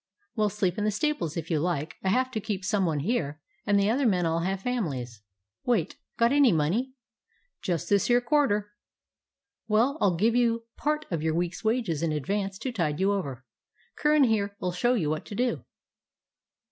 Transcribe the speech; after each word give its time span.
"Well, 0.35 0.49
sleep 0.49 0.79
in 0.79 0.83
the 0.83 0.89
stables 0.89 1.37
if 1.37 1.51
you 1.51 1.59
like. 1.59 1.97
I 2.03 2.09
have 2.09 2.31
to 2.31 2.39
keep 2.41 2.65
some 2.65 2.87
one 2.87 3.01
here, 3.01 3.39
and 3.67 3.77
the 3.79 3.87
other 3.91 4.07
men 4.07 4.25
all 4.25 4.39
have 4.39 4.59
families. 4.63 5.21
Wait. 5.63 5.97
Got 6.17 6.31
any 6.31 6.51
money?" 6.51 6.93
"Just 7.61 7.87
this 7.87 8.07
here 8.07 8.19
quarter." 8.19 8.71
"Well, 9.67 9.99
I 10.01 10.05
'll 10.07 10.15
give 10.15 10.35
you 10.35 10.63
part 10.75 11.05
of 11.11 11.21
your 11.21 11.35
week's 11.35 11.63
wages 11.63 12.01
in 12.01 12.11
advance 12.13 12.57
to 12.57 12.71
tide 12.71 12.99
you 12.99 13.11
over. 13.13 13.45
Curran 13.95 14.23
here 14.23 14.55
'll 14.59 14.71
show 14.71 14.95
you 14.95 15.07
what 15.11 15.23
to 15.27 15.35
do." 15.35 15.65